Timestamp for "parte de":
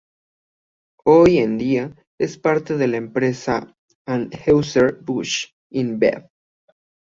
2.39-2.87